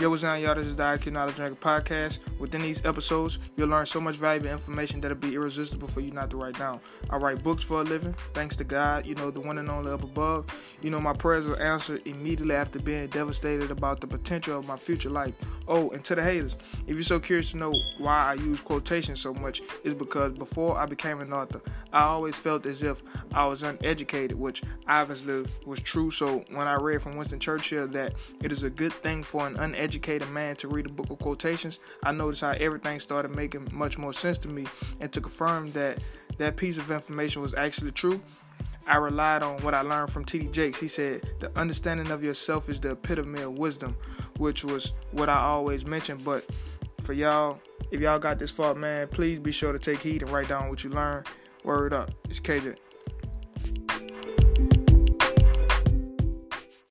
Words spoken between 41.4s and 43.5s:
understanding of yourself is the epitome